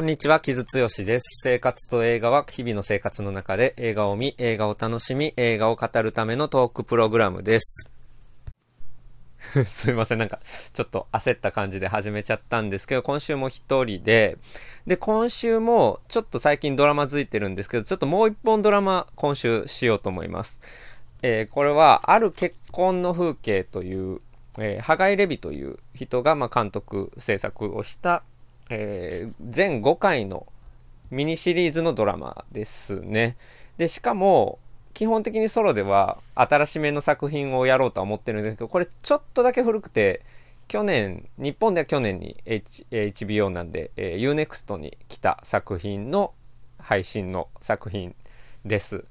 [0.00, 1.42] こんにちは、木津剛です。
[1.42, 7.90] 生活と映画は日々の生活の中で映画を見、映画を楽しみ、映画を語るためのトークプログラムです。
[9.66, 10.40] すいません、なんか
[10.72, 14.38] ちょっと焦った感じで始めちゃったんですけど、今週も一人で、
[14.86, 20.62] で、今週もちょっと最近ドラマ付いてるんですけど、ちょっともう一本ドラマ今週しようと思います。
[21.20, 24.22] えー、これは、ある結婚の風景という、
[24.56, 28.22] えー、ハガイ・レビという人が、まあ、監督、制作をした
[28.70, 30.46] えー、全5回の
[31.10, 33.36] ミニシリーズのドラマですね。
[33.76, 34.58] で、しかも、
[34.94, 40.22] 基本的にソロでは新しめの作品をやろうとは思ってるんですけど、これちょっとだけ古くて、
[40.68, 46.32] 去年、日本では去年に、H、HBO なんで、えー、UNEXT に来た作品の
[46.78, 48.14] 配信の作品
[48.64, 49.04] です。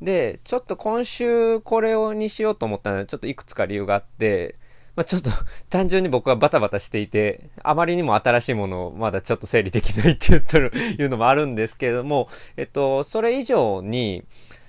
[0.00, 4.56] で、ちょっと今週これをにしようと思ったのはちょっといくつか理由があって、
[4.94, 5.30] まあ、ちょっと
[5.70, 14.24] 単純に僕はバタバタしていて、あまりにも新しいものをまだちょっと整理できないって言ってる、 いうのもあるんですけれども、えっと、それ以上に、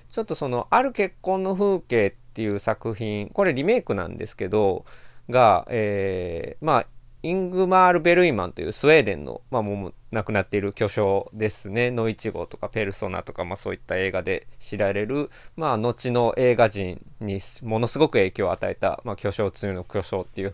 [0.10, 4.86] ちょっとその、ある結婚の風景っていう作品、これリメイクなんですけど、
[5.30, 6.86] が、えー、まあ、
[7.26, 11.90] イングマール・ベルイマンというスウェーデンの、まあ、もう亡くなっている巨匠ですね。
[11.90, 20.54] ノイチゴとかペルソナとか、まあ、そういった映画で知られる、まあ、後の映画人にものすごく影響を与えた、まあ、巨匠2の巨匠っていう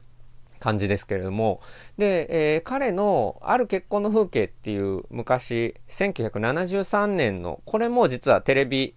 [0.60, 1.60] 感じですけれども、
[1.98, 8.94] で、えー、彼のある結婚の風景っていう昔、1973年の、これも実はテレビ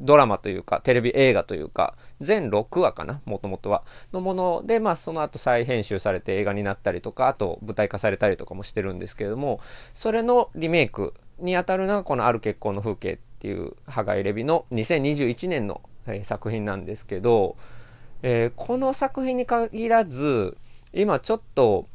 [0.00, 9.60] ドラマというか、テレビ映画というか、全6話かな、もともとは、のもので、まあ、その後再編集されて映画になったりとか、あと舞台化されたりとかもしてるんですけれども、
[9.94, 17.56] それのリメイクにあたるのが、このある結婚の風景っていう、ハガイレビの2021年の、えー、作品なんですけど、
[18.22, 20.56] えー、この作品に限らず、
[20.92, 21.86] 今ちょっと、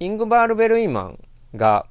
[0.00, 1.18] イングバール・ベルイマン
[1.54, 1.86] が、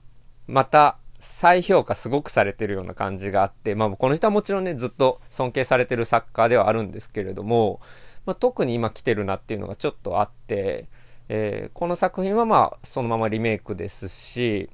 [0.48, 7.80] また再評価すごくされてるような感じがあって、まあ、この人はもちろんねずっと尊敬されてる作家ではあるんですけれども、
[8.26, 10.90] まあ、特に今来てるなっていうのがちょっとあって、
[11.30, 14.70] えー、この作品はまあそのままリメイクですし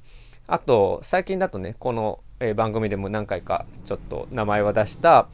[0.48, 2.20] あと最近だとねこの
[2.56, 5.28] 番組でも何回かちょっと名前は出した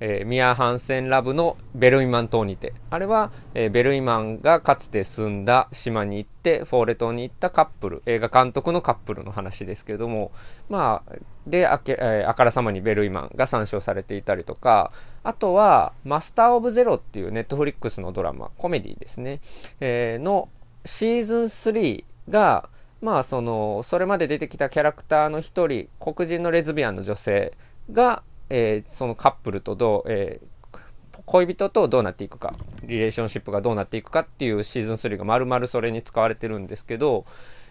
[0.00, 10.32] えー、ミア・ハンセンラブのベルイマン島にて、あれは、えー、ベルイマンがかつて住んだ島に行って、フォーレ島に行ったカップル、映画監督のカップルの話ですけれども、
[10.68, 11.12] まあ、
[11.46, 14.92] で、あけえー、あからさまにベルイマンが参照されていたりとか、
[15.22, 19.40] あとは、マスター・オブ・ゼロっていうネットフリックスのドラマ、コメディですね、
[19.80, 20.48] えー、の
[20.84, 22.68] シーズン3が、
[23.00, 27.52] まあ、その、それまで出てきたキャラクターの一人、黒人のレズビアンの女性
[27.92, 30.78] が、えー、そのカップルとどう、えー、
[31.26, 37.26] 恋人とどうなっていくか、リレーションシップがどうなっていくかっていうシーズン3が丸々それに使われてるんですけど、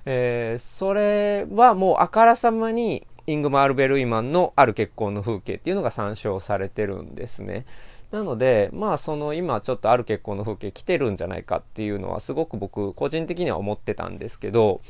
[0.06, 7.66] えー、それはもうあからさまにイングマール・ベルイマンのある結婚の風景っていうのが参照されてるんですね。
[8.12, 14.82] なので、まあその今ちょっとある結婚の風景来てるんじゃないかっていうのはすごく僕個人的には思ってたんですけど、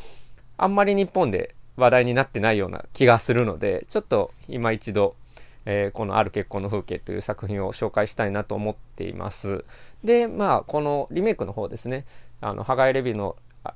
[0.57, 5.15] あんまり日本で話題になってないような気がするので、ちょっと今一度
[5.69, 9.65] えー、このある結婚の風景という作品を紹介したいなと思っています。
[10.01, 12.05] で、まあ、このリメイクの方ですね、
[12.39, 13.35] あの、ハガイレビの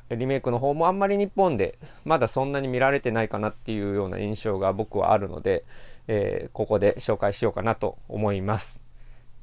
[0.10, 5.66] リメイクの方もあんまり日本でまだそんなに見られてないかなっていうような印象が僕はあるので、
[6.08, 8.86] えー、ここで紹介しようかなと思います。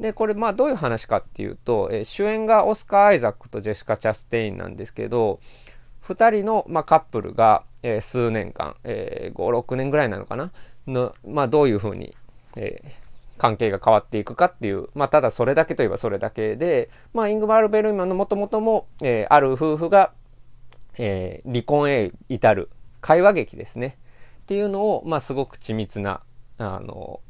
[0.00, 5.40] で、これまあどういう話かっていうと、えー、主演がオスカー・アイザックとジェシカ・チャステインなんですけど、
[6.02, 10.50] 2人の、まあ、カップルが、えー、数年間、えー、5、6年ぐらいなのかな？
[10.88, 12.16] の、まあ、どういうふうに
[12.58, 12.88] えー、
[13.38, 20.12] 関係が変わっていくかっていう、まあ、ただそれだけといえばそれだけで、まあ、イングバール・ベルイマンのもともとも、えー、ある夫婦が、
[20.98, 22.68] えー、離婚へ至る
[23.00, 23.96] 会話劇ですね。
[24.42, 26.22] っていうのを、まあ、すごく緻密な、
[26.58, 27.20] あの、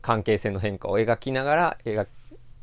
[0.00, 2.06] 関係性の変化を描きながら、描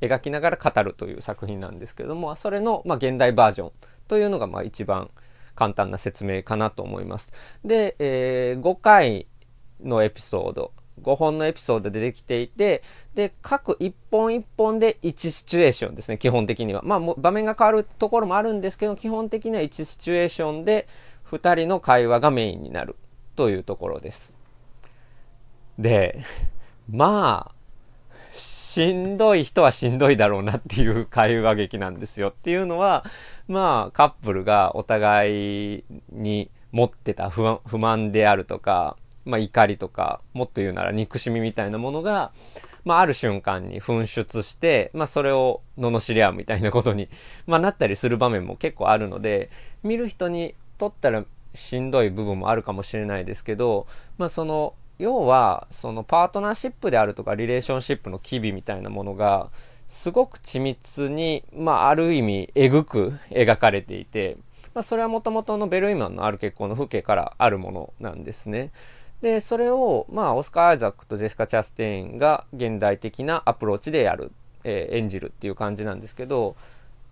[0.01, 3.71] 描きながら語るという作品なんですけども、それの、まあ、現代バージョン
[4.07, 5.09] というのが、まあ、一番
[5.55, 7.33] 簡単な説明かなと思います。
[7.63, 9.27] で、えー、5回
[9.81, 12.81] のエピソード5本のエピソードでできていて、
[13.13, 16.81] で、各1本1本で1シチュエーションですね、基本的には。
[16.83, 20.87] まあ、場面が変わるところもあるんですけど、基本的には1シチュエーションで
[21.29, 22.95] 2人の会話がメインになる
[23.35, 24.37] というところです。
[25.77, 26.23] で、
[26.89, 27.55] まあ、
[28.31, 32.29] しんどい人はしんどいだろうなっていう会話劇なんですよ。
[32.29, 33.05] っていうのは、
[33.47, 42.31] まあ、カップルがお互いに持ってた不満であるとか、まあ、怒りとか、もっと言うなら憎しみみたいなものが、
[42.85, 47.09] まあ、ある瞬間に噴出して、まあ、それを罵り合うみたいなことに、
[47.47, 49.49] まあ、なったりする場面も結構あるので、
[49.83, 53.87] 見る人にとったらしんどい部分もあるかもしれないですけど、
[54.17, 59.49] まあその、要は、そのパートナーシップであるとか、リレーションシップの機微みたいなものが、
[59.87, 64.37] すごく緻密に、まあ、ある意味、えぐく描かれていて、
[64.73, 68.71] まあ、それはもともとのベルイマンのある結婚の風景からあるものなんですね。
[69.21, 74.31] で、それを、まあ、オスカー・アイザックとジェシカ・チャステインが現代的なアプローチでやる、
[74.63, 76.55] えー、演じるっていう感じなんですけど、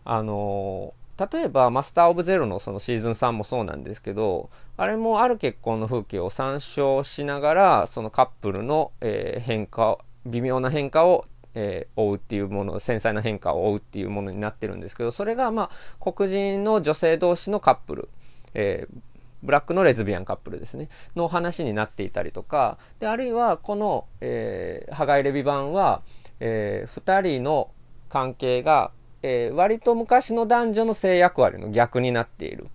[0.06, 18.10] あのー、例えば、マスター・オブ・ゼロのそのシーズン3もそうなんですけど、あれもある結婚の風景を参照しながら、そのカップルの、えー、変化、微妙な変化をえー、追うっていうもの、繊細な変化を追うっていうものになってるんですけど、それがまあ、黒人の女性同士のカップル、
[18.54, 19.13] えー、
[19.44, 26.02] ブラックのレズビアンカップルですね、の話になっていたりとか、であるいはこの、えー、ハガイレビ版は、
[26.40, 27.70] えー、2人の
[28.10, 28.92] 関係が、
[29.22, 32.68] えー、割と昔の男女の性役割の逆になっている。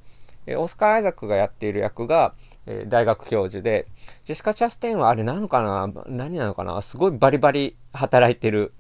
[0.47, 2.35] えー、オスカー・アイザックがやっている役が、
[2.67, 3.87] えー、大学教授で、
[4.25, 8.73] ジェシカ・チャステンはあれなのかな何なのかなすごいバリバリ働いてる、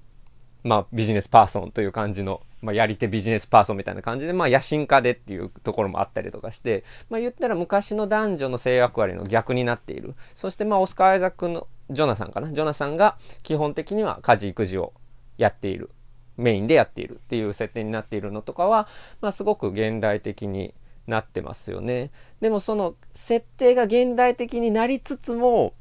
[0.65, 10.15] まあ、ビジネスパーソンという感じの、まあ、やり手ビジネスパーソンみたいな感じで、まあ、野心家でっていうところもあったりとかして、まあ、言ったら昔の男女の性役割の逆になっている。
[10.35, 14.93] そして、まあ、オスカー・アイザックの、ジョナサンかなジョナサンが基本的には家事育児を
[15.39, 15.91] やっている。
[16.37, 18.87] メインでやっているっていう設定になっているのとかは、
[19.21, 20.73] まあ、すごく現代的に
[21.09, 22.11] なってますよね。
[22.41, 25.75] でもその設定が現代的になりつつも、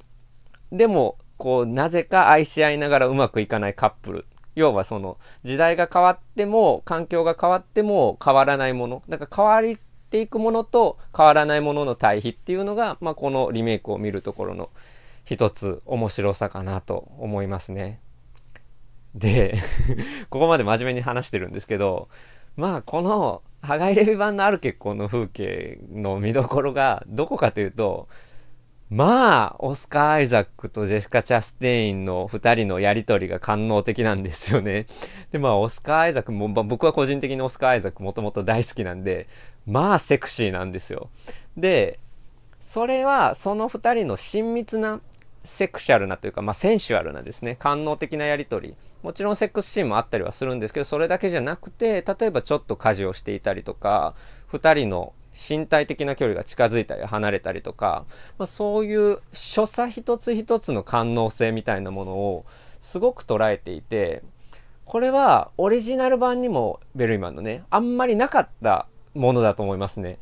[0.72, 4.26] でも、こう、なぜか愛し合いながらうまくいかないカップル。
[4.58, 9.04] 要はその、時代が変わっても、環境が変わっても変わらないもの。
[9.08, 9.78] だから変わっ
[10.10, 14.72] ていくものと変わらないものの対比っていうのが、まあ、このリメイクを見るところの
[15.26, 18.00] 一つ面白さかなと思いますね。
[19.14, 19.56] で、
[20.32, 22.10] ここまで真面目に話してるんですけど、
[22.56, 28.08] まあ、この、ハガイレビ版のある結婚の風景の見どころが、どこかというと、
[28.90, 34.86] まあ、オスカー・アイザックとジェシカ・チャステインの二人のやりとりが官能的なんですよね。
[35.34, 39.28] で、まあ、オスカー・アイザックも、まあ、僕は個人的にオスカー・アイザックもともと大好きなんで、
[39.66, 41.10] まあ、セクシーなんですよ。
[41.58, 42.00] で、
[42.62, 45.02] それは、その二人の親密な
[45.44, 48.78] セクシャルなというか、まあ、センシュアルなですね、官能的なやりとり。
[49.04, 54.16] もちろんセックスシーンもあったりはするんですけど、それだけじゃなくて、例えばちょっと家事をしていたりとか、
[54.48, 58.06] 二人の身体的な距離が近づいたり離れたりとか、
[58.40, 62.46] まあ、そういう所作一つ一つの官能性みたいなものを
[62.80, 64.24] すごく捉えていて、
[64.86, 70.18] これはオリジナル版にもベルイマンのね、あんまりなかったものだと思いますね。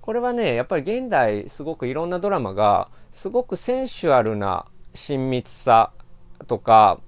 [0.00, 5.92] これはね、やっぱり現代すごくいろんなドラマがすごくセンシュアルな親密さ
[6.46, 7.00] とか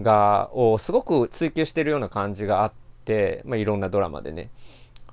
[0.00, 2.72] が、をすごく追求してるような感じがあっ
[3.04, 4.50] て、まあ、いろんなドラマでね。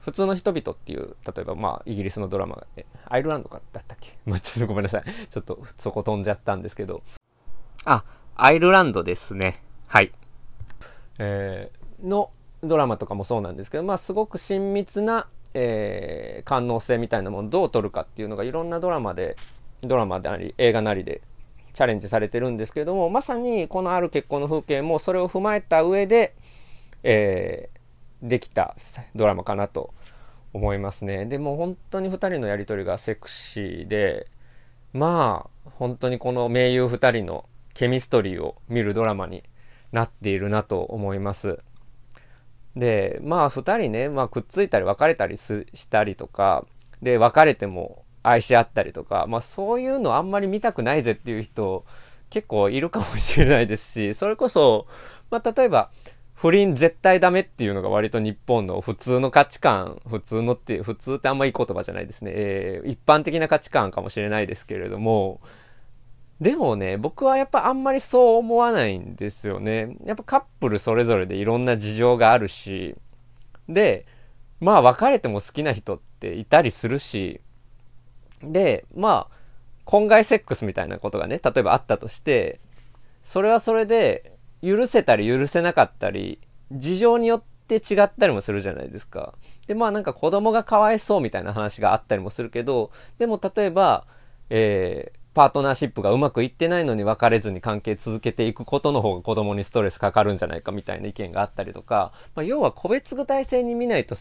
[0.03, 2.67] 普通の人々っていう、例えばまあ、イギリスのドラマ
[3.09, 4.17] アイルランドかだったっけ？
[4.25, 5.03] まあ、ちょっとごめんなさい。
[5.29, 7.01] ちょっとそこ飛んじゃったんですけど。
[7.85, 8.03] あ、
[8.35, 9.63] アイルランドですね。
[9.87, 10.11] はい。
[11.19, 12.29] えー、の
[12.61, 19.37] ドラマとかもそうなんですけど、まあ、すごく親密なえー、官能性みたいなものをどう取るかっていうのがいろんなドラマで、
[19.83, 21.21] ドラマであり、映画なりで
[21.73, 26.33] チャレンジされてるんですけども、まさにこのある結婚の風景もそれを踏まえた上で、
[27.03, 27.72] えー、
[28.23, 28.75] できた
[29.15, 29.93] ドラマかなと
[30.53, 31.25] 思いますね。
[31.25, 34.27] でも本当に2人のやりとりがセクシーで、
[34.93, 39.43] まあ、本当にこの盟友2人のケミストリーを見るドラマに
[39.91, 41.59] なっているなと思います。
[42.75, 46.65] で、まあ二人ね、まあくっついたり別れたりしたりとか、
[47.01, 51.85] で、別れても愛し合ったりとか、まあそういうのあんまり見たくないぜっていう人
[52.29, 54.87] 結構いるかもしれないですし、それこそ、
[55.29, 55.91] まあ例えば、
[56.33, 62.31] 不倫絶対ダメっていうのが割と日本の普通の価値観、普通のって、普通ってあんまいい言葉じゃないですね。
[62.35, 65.39] えー、一般的な価値観かもしれないですけれども、
[66.41, 69.95] でもね、僕はやっぱあんまりそう思わないんですよね。
[70.03, 72.95] やっぱカップルそれぞれでいろんな事情があるし、
[73.69, 74.05] で、
[74.59, 77.39] まあ別れても好きな人っていたりするし、
[78.41, 79.35] で、まあ、
[79.85, 82.59] 婚外セックスみたいなことがね、例えばあったとして、
[83.21, 84.32] それはそれで
[84.63, 86.39] 許せたり許せなかったり、
[86.71, 89.33] 事情によって違ったりもするじゃないですか。
[89.67, 94.05] で、まあなんか子供がかわいそうみたいな話があったりもするけど、でも例えば、
[94.49, 104.15] えー、パートナーシップがうまくいってないのに別れずに関係続けていくことの方が子供にストレスかかるんじゃないかみたいな意見があったりとか、まあ、要は個別具体性に見ないと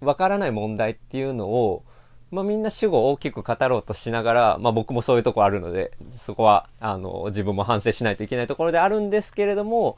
[0.00, 1.84] わからない問題っていうのを、
[2.30, 9.96] まあ、みんな主語を大きく語ろうとしながら、まあ、僕もそういうとこあるので、そこは、あの、自分も反省しないといけないところであるんですけれども、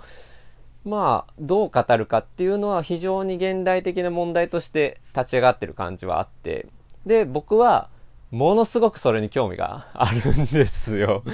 [0.84, 6.66] まあ、どう語るかっていうのは非常に現代的な問題として立ち上がってる感じはあって、
[7.04, 7.88] で、僕は、
[8.30, 11.24] ものすごくそれに興味があるんですよ。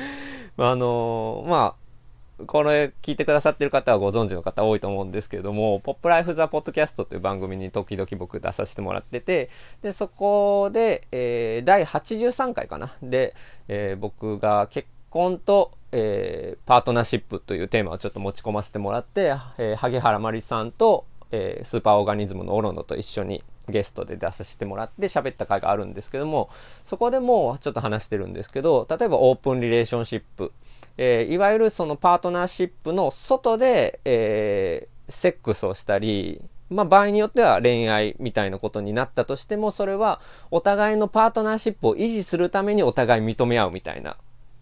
[0.57, 1.86] あのまあ、
[2.45, 9.49] これ聞いてくださってる方はご存知の方多いと思うんですけれども、ポップライフザポッドキャストという番組に時々僕出させてもらってて、
[9.81, 12.93] で、そこで、えー、第83回かな。
[13.03, 13.35] で、
[13.69, 26.49] えー、僕が結婚と、えー、パートナーシップというテーマをちょっと持ち込ませてもらって、えー、萩原まりさんと、えー、スーパーオーガニズムのオロノと一緒にゲストで出させてもらって喋った回があるんですけども、
[26.85, 30.53] そこでもちょっと話してるんですけど、例えばオープンリレーションシップ、
[30.99, 40.21] えー、いわゆるそのパートナーシップの外で、えー、セックスをしたり、まあ場合によっては恋愛みたいなことになったとしても、それは
[40.51, 44.17] お互いのパートナーシップを維持するためにお互い認め合うみたいな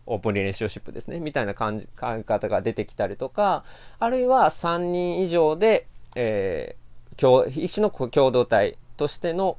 [0.06, 3.64] オープンリレーションシップですね、みたいな感じ、考え方が出てきたりとか、
[3.98, 9.56] あるいは3人以上で、えー、一種の共同体としての、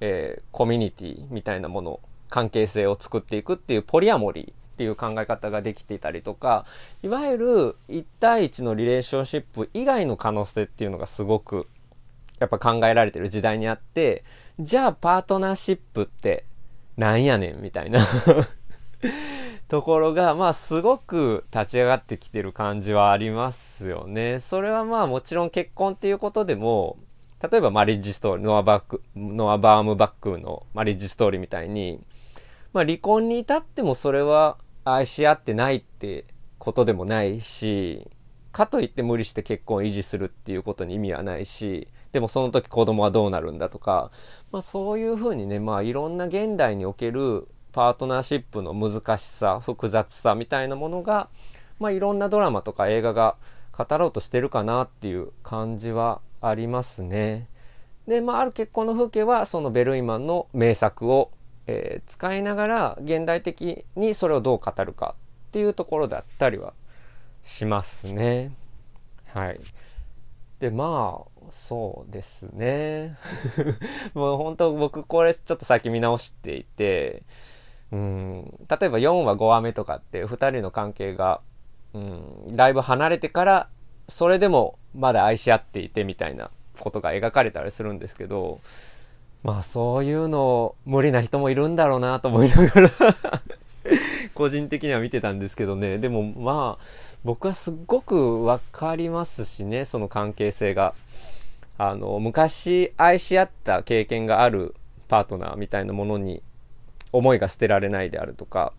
[0.00, 6.64] えー、コミュニティみたいなもの、関係性を作っていくっていうポリアモリーっていう考え方ができていたりとか、
[7.02, 11.68] いわゆる1対1のリレーションシップ以外の可能性っていうのがすごく
[12.40, 14.24] やっぱ考えられてる時代にあって、
[14.58, 16.44] じゃあパートナーシップって
[16.96, 18.00] なんやねんみたいな
[19.68, 24.40] ところが、まあすごく立ち上がってきてる感じはありますよね。
[24.40, 26.96] それはまあもちろん結婚っていうことでも、
[27.42, 32.00] 例えばマリッジストーリー、ノアバック、ノアバームバックのマリッジストーリーみたいに、
[32.72, 36.24] まあ離婚に至ってもそれは愛し合ってないって
[36.58, 38.08] ことでもないし、
[38.52, 44.12] かといって無理して結婚を維持するっていうことに意味はないし、でもその時子供はどうなるんだとか、
[44.52, 51.28] まあそういうふうにね、まあいろんな現代におけるパートナーシップの難しさ、複雑さみたいなものが、
[51.80, 53.36] まあいろんなドラマとか映画が
[53.76, 57.48] 語ろうとしてるかなっていう感じはありますね。
[58.06, 61.30] で、まあ、ある結婚の風景はそのベルイマンの名作を、
[61.66, 65.14] えー、使いながら現代的にそれをどう語るか
[65.48, 66.74] っていうところだったりは
[67.42, 68.52] しますね。
[69.26, 69.60] はい。
[70.60, 73.16] で、まあ、そうですね。
[74.14, 77.22] もう本当僕これちょっと最近見直していて、
[77.90, 81.40] うん、例えば4話5話目とかって2人の関係が、
[81.94, 83.68] うん、だいぶ離れてから
[84.08, 88.60] それでもまだ愛し合っていてみたいなことが描かれたりするんですけど、
[89.42, 92.90] まあそういうの無理な人もいるんだろうなと思いながら
[94.34, 95.98] 個人的には見てたんですけどね。
[95.98, 96.84] でもまあ
[97.24, 100.94] 僕はすごくわかりますしね、その関係性が。
[101.78, 104.74] あの、昔愛し合った経験がある
[105.08, 106.42] パートナーみたいなものに
[107.12, 108.72] 思いが捨てられないであるとか、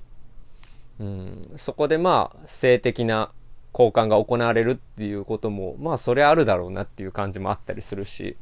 [0.99, 3.31] うん、そこでまあ性的な
[3.73, 8.37] 交換が行われるっていうことも、まあそれあるだろうなっていう感じもあったりするし、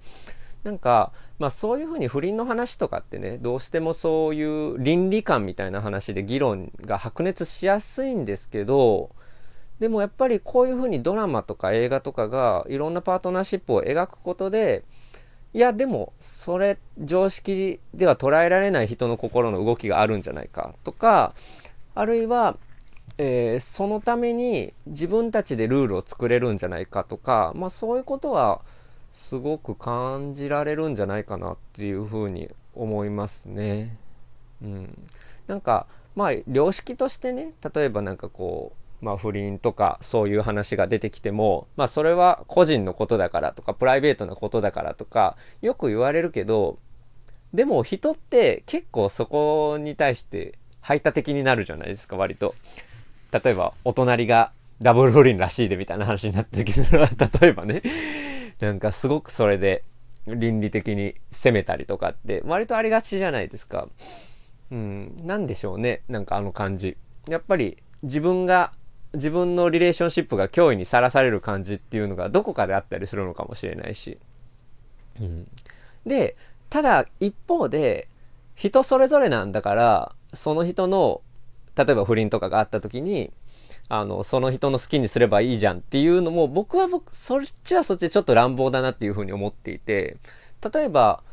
[0.63, 9.09] なんか、まあそういうふうに不倫の話とかってね、どうしてもそういう倫理観みたいな話で議論が白熱しやすいんですけど、
[9.79, 14.83] でもやっぱりこういうふうにドラマとか映画とかがいろんなパートナーシップを描くことで、
[15.53, 21.33] いやでもそれ常識では捉えられない人の心の動きがあるんじゃないかとか、
[21.95, 22.57] あるいは
[23.17, 28.61] えー、そのために自分たちでルールを作れるんじゃないかとか、まあそういうことは
[29.11, 33.97] すごく感じられるんじゃないかなっていうふうに思いますね。
[34.63, 35.07] うん。
[35.47, 46.79] なんか、まあ良識としてね、例えばなんかこう、まあ不倫とかそういう話が出てきても、まあそれは個人のことだからとか、プライベートなことだからとか、よく言われるけど、
[47.53, 50.57] でも人って結構そこに対して
[50.91, 52.53] 排他的になるじゃないですか、割と。
[53.31, 56.73] 例えば、お隣がダブル不倫らしいでみたいな話になった時
[57.41, 57.81] 例えばね、
[58.59, 59.85] なんかすごくそれで
[60.27, 63.87] 倫理的に責めたりとかって割とありがちじゃないですか。
[64.69, 66.97] うん、なんでしょうね、なんかあの感じ。
[67.29, 68.73] やっぱり自分が、
[69.13, 74.17] 自分のリレーションシップが脅威にさらされる感じっていうのがどこかであったりするのかもしれないし。
[75.21, 75.47] うん、
[76.05, 76.35] で、
[76.69, 78.09] ただ一方で、
[78.55, 81.21] 人それぞれなんだから、その人の
[81.75, 83.31] 例えば不倫とかがあった時に、
[83.89, 90.17] あの、その人の好きにすればいいじゃんっていうのも、僕は僕、そっちはそっちでちょっと乱暴だなっていうふうに思っていて、
[90.73, 91.23] 例えば、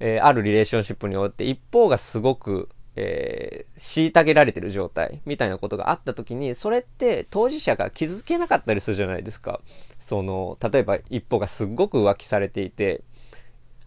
[0.00, 9.60] えー、あるリレーションシップにおいて一方がすごく、えー、虐げられてる状態みたいなことがあった時に、それって当事者が気づけなかったりするじゃないですか。
[9.98, 13.02] その、例えば一方がすっごく浮気されていて、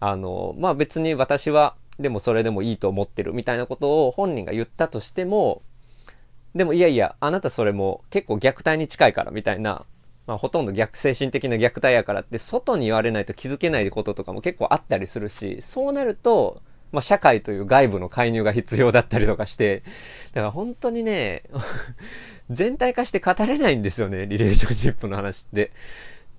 [0.00, 5.62] あの、まあ別に私はでもそれでもいいと思ってるみたいなことを本人が言ったとしても、
[6.54, 9.84] でもいやいや、あなたそれも結構虐待に近いからみたいな、
[10.26, 19.82] まあ、ほとんど逆精神的な虐待やからって外に言われないと気づけないこととかも結構あったりするし、そうなると、まあ、社会という外部の介入が必要だったりとかして、
[20.32, 21.44] だから本当にね、
[22.50, 25.72] 全体化して語れないんですよね、リレーションシップの話って。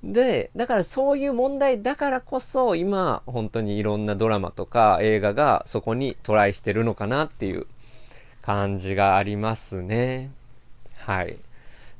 [0.03, 7.67] で、だからそういう問題だからこそ、今、本当にいろんなドラマとか映画がそこにトライしてるのかなっていう
[8.41, 10.29] 感じがありますね。
[10.97, 11.37] はい。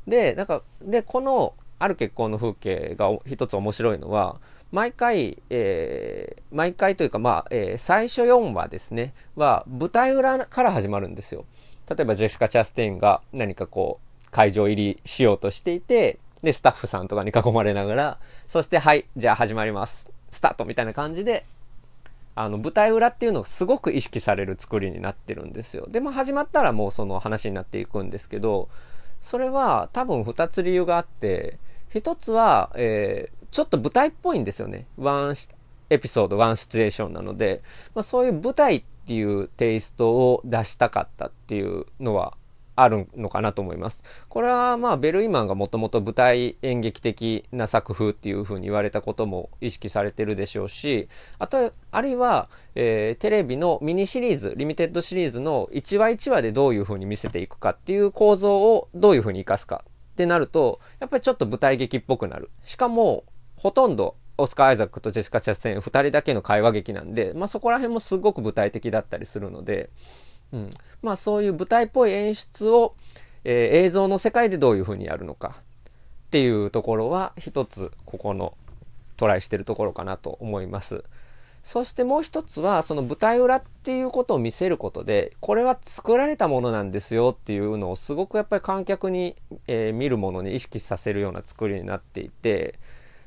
[0.05, 4.39] で、なんか、で、この、ある結婚の風景が一つ面白いのは、
[4.72, 11.45] 毎回、えー、毎回というか、まあ、えー、最初4話ですね、は舞台裏から始まるんですよ。
[11.89, 20.12] 例えば、ジェシカ・チャステインが何かこう、会場入りしようとしていて、で、スタッフさんとかに囲まれながら、そして、はい、じゃあ始まります。
[20.29, 21.45] スタートみたいな感じで、
[22.35, 25.88] あの、舞台裏っていうのをすごく意識される作りになってるんですよ。
[25.89, 28.69] でも始まったらもうその話になっていくんですけど、
[29.21, 31.59] それは多分2つ理由があって、
[31.93, 34.85] 1つは、えー、ちょっと舞台っぽいんですよね。
[34.97, 35.35] ワン
[35.89, 37.62] エピソード、ワンシチュエーションなので、
[37.93, 42.35] まあ、そういう舞台っていうテイストを出したかったっていうのは
[42.75, 44.03] あるのかなと思います。
[44.29, 62.49] これはまあベルイマンがもともと舞台演劇的な作風っていうふうに言われたことも意識されてるでしょうし、あと、あるいは、えー、テレビのミニシリーズ、リミテッドシリーズの1話1話でどういうふうに見せていくかっていう構造をどういうふうに活かすかってなると、やっぱりちょっと舞台劇っぽくなる。
[62.63, 63.23] しかも、
[63.55, 69.89] ほとんどオスカー・アイザックとジェシカ・チャステン2人だけの会話劇なんで、まあそこら辺もすごく舞台的だったりするので、
[70.53, 70.69] うん、
[71.01, 72.95] まあそういう舞台っぽい演出を、
[73.43, 78.55] えー、映像の世界でどういうふうにやるのかっていうところは一つここの
[79.17, 81.03] トライしてるところかなと思います。
[81.63, 92.79] そしてもう一つはその舞台裏っていうことを見せることでこれは作られたものなんですよっていうのをすごくやっぱり観客に、えー、見るものに意識させるような作りになっていて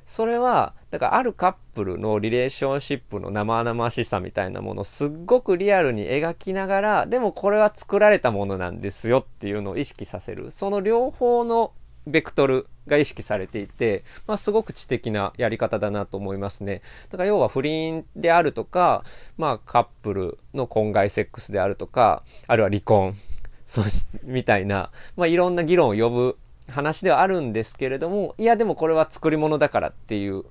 [0.07, 10.53] それは、だからあるカップルのリレーションシップの生々しさみたいなものをすっごくリアルに描きながら、でもこれは作られたものなんですよっていうのを意識させる。
[10.53, 11.73] その両方の
[12.07, 16.83] ベクトルが意識されていて、まあ、すごく知的なやり方だなと思いますね。
[17.11, 19.03] だから要は不倫であるとか、
[19.37, 23.17] まあカップルの婚外セックスであるとか、あるいは離婚、
[23.65, 30.45] そし、みたいな、まあいろんな議論を呼ぶ話ではあるんですけれども、いやでもこれは作り物だからっていう、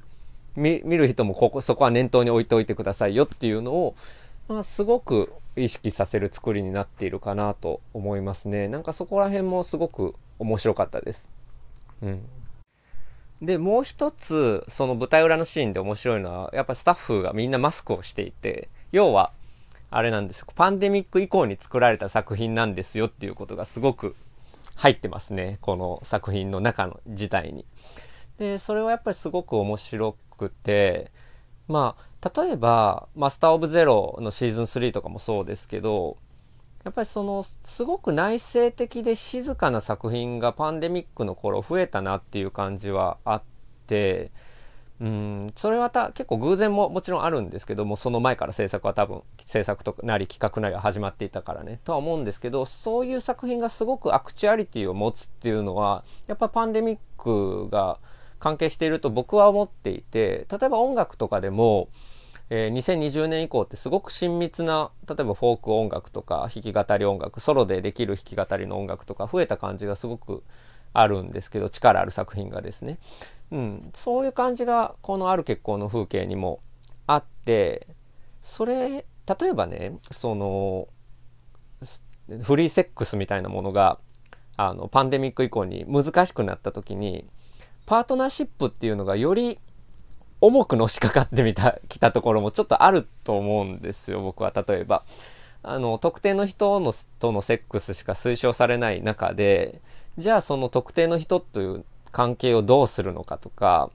[0.56, 3.96] 見る人もここ、そこは念頭に置いておいてくださいよっていうのを、
[4.48, 8.68] まあ、すごく意識させる作りになっているかなと思いますね。
[8.68, 11.32] なんかそこら辺もすごく面白かったです。
[12.02, 12.22] うん。
[13.42, 19.32] で、もう一つ、その舞台裏のシーンで面白いのは、やっぱスタッフがみんなマスクをしていて、要は、
[19.92, 20.48] あれなんですよ。
[20.56, 24.16] パンデミック以降に作られた作品なんですよっていうことがすごく
[24.76, 25.58] 入ってますね。
[25.62, 27.66] この作品の中の自体に。
[28.38, 31.12] で、それはやっぱりすごく面白くて、
[31.68, 36.18] まあ、例えば、マスター・オブ・ゼロのシーズン3とかもそうですけど、
[36.84, 43.44] やっぱりその、すごく内省的で静かな作品がパンデミックの頃増えたなっていう感じはあっ
[43.88, 44.32] て、
[45.02, 58.00] うん、それはた結構偶然ももちろんあるんですけども、その前から制作は多分、制作となり企画なりは始まっていたからね、とは思うんですけど、そういう作品がすごくアクチュアリティを持つっていうのは、やっぱパンデミックが
[58.40, 61.90] 関係していると僕は思っていて、例えば音楽とかでも、
[62.50, 70.44] えー、2020年以降ってすごく親密な、例えばフォーク音楽とか弾き語り音楽、ソロでできる弾き語りの音楽とか増えた感じがすごく
[70.94, 72.98] あるんですけど、力ある作品がですね。
[73.52, 76.60] うん、そういう感じがこのある結婚の風景にも
[77.08, 77.88] あって
[78.42, 80.88] それ例えばねその
[82.44, 84.00] フリーセックスみたいなものが
[84.58, 87.26] あのパンデミック以降に難しくなった時に
[87.86, 89.60] パートナーシップっていうのがより
[90.42, 95.04] 重くのしかかってみたきたところもちょっとあると思うんですよ僕は例えば。
[95.68, 99.82] あの特定の人のとのセックスしか推奨されない中で
[100.20, 103.92] じゃあその特定の人という関係をどうするのかとか、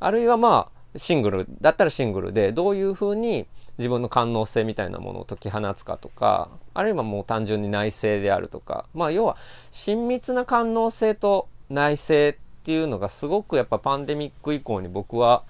[0.00, 3.46] あるいはまあ、シングルだったらシングルでどういうふうに
[3.78, 9.36] 自分の官能性みたいなものを解き放つかとかあるいはもう単純に内政であるとかまあ要は
[9.70, 15.44] 親密な官能性と内政っていうのがすごくやっぱパンデミック以降に僕は、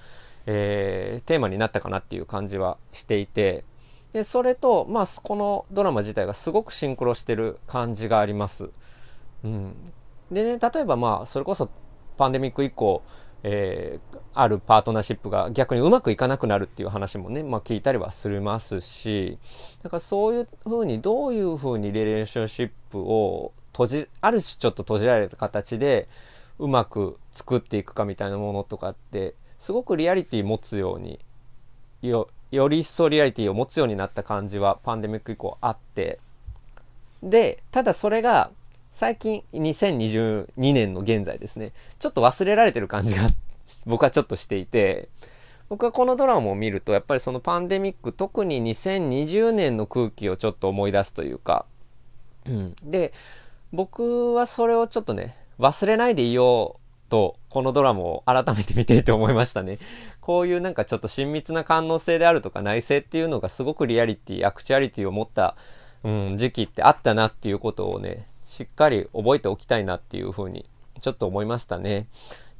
[0.46, 3.64] えー、テーマになったかなっていう感じはしていて
[4.12, 8.70] でそれとまあこのドラマ自体がすごくシンクロしてる感じがあります。
[9.44, 9.74] うん、
[10.30, 11.70] でね例えばまあそれこそ
[12.18, 13.02] パンデミック以降、
[13.44, 19.38] えー、あるパートナーシップが逆にうまくいかなくなるっていう話もね、まあ、聞いたりはしますし、
[19.82, 26.08] だからそういうふうにどういうふうにリレーションシップを閉じ、ある種ちょっと閉じられた形で
[26.58, 31.18] うまく作っていくかみたいなものとかって、すごくリアリティ持つように
[32.02, 36.18] よより一層リアリティを持つようになった感じはパンデミック以降あって、
[37.22, 38.50] で、ただそれが
[38.90, 43.28] 最近2022年の現在ですね、ちょっと忘れられてる感じが
[43.86, 45.08] 僕はちょっとしていて、
[45.68, 51.66] 僕はこのドラマを見ると、やっぱりそのパンデミック、特に2020年の空気をちょっと思い出すというか、
[52.46, 52.74] うん。
[52.82, 53.12] で、
[53.72, 59.78] 僕はそれをちょっとね、忘れないでいようと、このドラマを改めて見ていて思いましたね。
[60.20, 65.56] こういうなんかちょっと親密な官能性であるとか内省っていうのがすごくリアリティ、アクチュアリティを持った、
[66.04, 70.64] うん、時期ってあったなっていうことをね、しっかり覚えておきたいなっていうふうに
[71.00, 72.06] ちょっと思いましたね。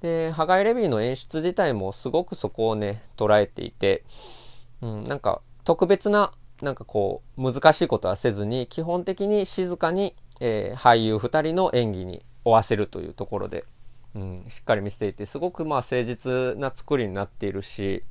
[0.00, 4.04] で、ハガイ・レビーの演出自体もすごくそこをね、捉えていて、
[4.80, 13.64] うん、なんか特別な、なんかこう、難しいことはせずに、基本的に静かに、えー、俳優2人の演技に追わせるというところで、
[14.14, 18.04] うん、しっかり見せていて、すごくまあ誠実な作りになっているし、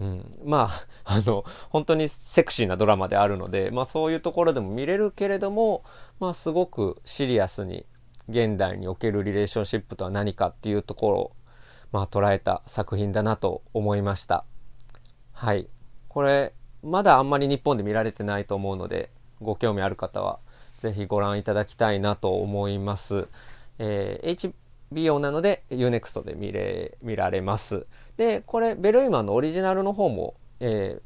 [0.00, 5.82] うん、まあ、 あの、本当にセクシーなドラマであるので、まあそういうところでも見れるけれども、
[6.20, 7.84] まあすごくシリアスに
[8.28, 11.32] 現代におけるリレーションシップとは何かっていうところを、
[11.92, 14.44] まあ、捉えた作品だなと思いました。
[15.32, 15.66] はい。
[16.08, 20.40] これ、まだあんまり日本で見られてないと思うので、ご興味ある方は、
[20.76, 23.28] ぜひご覧いただきたいなと思います。
[23.78, 24.50] えー、
[24.92, 27.86] HBO なので Unext で見れ、見られます。
[28.16, 31.00] で、これ、ベルイマンのオリジナルの方も、え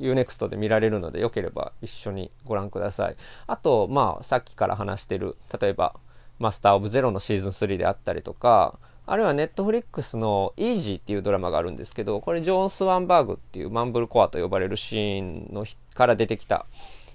[0.00, 3.16] ー、Unext で見られるので、よければ一緒にご覧ください。
[3.46, 5.94] あと、まあ、さっきから話してる、例えば、
[6.38, 16.66] マスター・オブ・ゼロのシーズン3であったりとか、あるいはネットフリックスのイージーっていうドラマがあるんですけど、これジョーン・スワンバーグっていうマンブルコアと呼ばれるシーンのから出てきた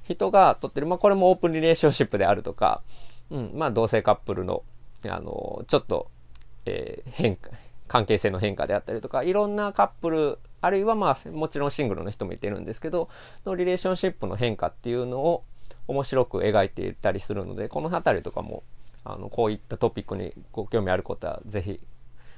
[0.04, 2.82] 人が撮ってる、まあこれもオープンリレーションシップであるとか、
[3.30, 4.63] うん、まあ同性カップルの、
[5.09, 6.09] あの、ちょっと、
[6.65, 7.49] えー、変化、
[7.87, 13.09] 関係性の変化であったりとか、いろんなカップル、あるいはまあもちろんシングルの人もいてるんですけど、
[13.45, 15.43] のリレーションシップの変化っていうのを
[15.87, 18.63] 面白く描いていたりするので、この辺りとかも
[19.03, 21.79] あの、こういったトピックにご興味ある方は、ぜひ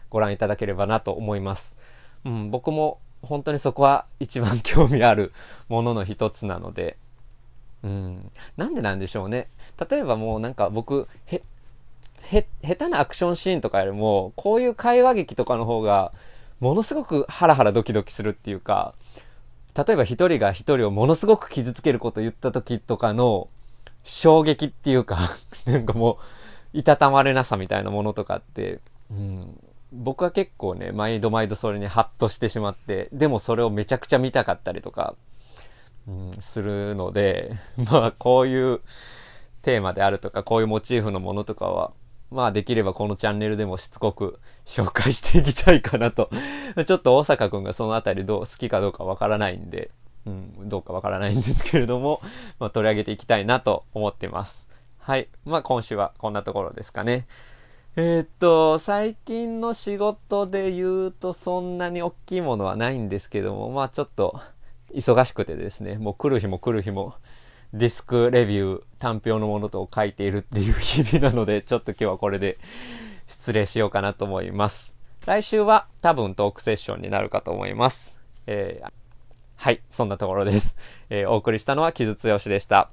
[0.10, 1.78] ご覧いただければなと思います。
[2.26, 5.34] うん、僕も本当にそこは一番興味ある
[5.68, 6.98] ものの一つなので、
[7.84, 9.50] うん、なんでなんでしょうね。
[9.90, 11.42] 例えばもうなんか僕、へ、
[12.32, 16.12] へ、下手なアクションシーンとかよりも、こういう会話劇とかの方が、
[16.60, 18.94] ものすごくハラハラドキドキするっていうか、
[19.76, 23.50] 例えば一人が一人をものすごく傷つけること言った時とかの
[24.04, 25.18] 衝撃っていうか
[25.66, 26.20] なんかも
[26.74, 28.80] う、いたたまれなさみたいなものとかって、
[29.12, 29.60] うん、
[29.92, 35.16] 僕は結構ね、毎度毎度それにハッとしてしまって、でもそれをめちゃくちゃ見たかったりとか、
[36.08, 38.82] うん、するので、 まあこういう
[39.62, 41.92] テーマであるとか、こういうモチーフのものとかは、
[42.34, 46.30] まあできればこのチャンネルでもしつこく紹介していきたいかなと。
[46.86, 49.92] ちょっと大阪くんがそのあたりどう好きかどうかわからないんで、
[50.26, 52.22] うん、どうかわからないんですけれども、
[52.60, 54.68] まあ、取り上げていきたいなと思ってます。
[54.98, 55.28] はい。
[55.46, 57.28] まあ今週はこんなところですかね。
[57.96, 64.40] えー、っと、最近の仕事で言うとそんなに大きいものはないんですけども、まあちょっと
[64.96, 67.14] 忙しくてですね、もう来る日も来る日も
[67.74, 72.60] ディスクレビュー、単表のものと書いているっていう日々なので、ちょっと今日はこれで
[73.28, 74.96] 失礼しようかなと思います。
[75.26, 78.20] 来週は多分トークセッションになるかと思います。
[78.46, 78.92] えー、
[79.56, 80.78] はい、そんなところです。
[81.10, 82.92] えー、お送りしたのは木津剛でした。